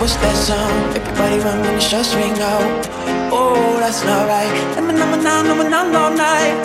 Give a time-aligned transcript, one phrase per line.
[0.00, 0.96] what's that sound?
[0.96, 2.88] Everybody run when the shots ring out.
[3.30, 4.50] Oh, that's not right.
[4.74, 6.56] Number number nine, number nine all night.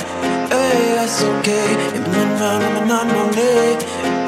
[0.48, 1.68] Hey, that's okay.
[2.00, 3.80] Number nine, number nine all night.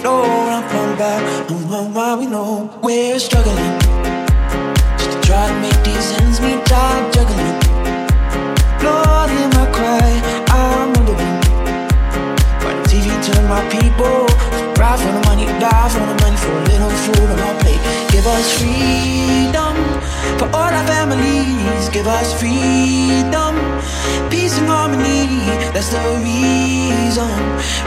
[0.03, 1.23] No, I'm falling back.
[1.49, 3.79] I'm on we know we're struggling.
[4.99, 7.55] Just to try to make these ends meet, I'm juggling.
[8.83, 10.11] Lord, hear my cry.
[10.51, 11.35] I'm wondering.
[12.61, 14.27] Why the TV turn my people?
[14.75, 17.17] Ride for the money, die for the money, for a little food.
[17.27, 17.66] Give
[18.27, 19.75] us freedom
[20.39, 21.89] for all our families.
[21.89, 23.55] Give us freedom,
[24.29, 25.27] peace and harmony.
[25.73, 27.31] That's the reason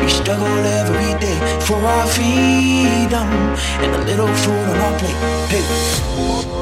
[0.01, 3.29] we struggle every day for our freedom
[3.83, 5.21] and a little food on our plate.
[5.51, 6.60] Hey.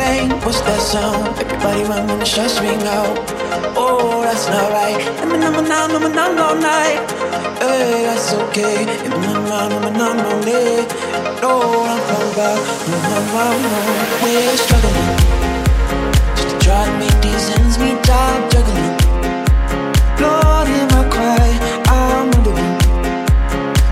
[0.00, 1.28] Bang, what's that sound?
[1.36, 3.12] Everybody run when the shots ring out.
[3.76, 4.96] Oh, that's not right.
[5.20, 7.04] Number number nine, number nine all night.
[7.60, 8.88] Hey, that's okay.
[9.12, 10.88] Number nine, number nine all night.
[11.44, 12.60] No, I'm falling back.
[14.24, 15.10] We're struggling.
[16.32, 18.96] Just to try to make these ends meet, I'm juggling.
[20.16, 21.48] Lord, hear my cry.
[21.92, 22.72] I'm wondering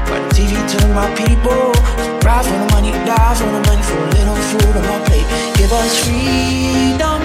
[0.09, 1.77] why TV turn my people.
[2.39, 5.27] Ride for the money, die for the money, for a little food on my plate.
[5.59, 7.19] Give us freedom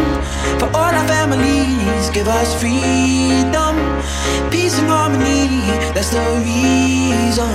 [0.58, 2.10] for all our families.
[2.10, 3.78] Give us freedom,
[4.50, 5.62] peace and harmony.
[5.94, 7.54] That's the reason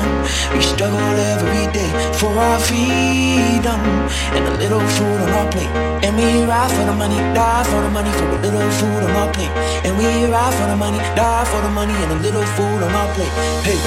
[0.55, 1.03] we struggle
[1.35, 3.81] every day for our freedom
[4.39, 5.73] and a little food on our plate.
[6.07, 9.11] And we ride for the money, die for the money, for a little food on
[9.19, 9.51] our plate.
[9.83, 12.95] And we ride for the money, die for the money, and a little food on
[12.95, 13.35] our plate.
[13.67, 13.79] Hey.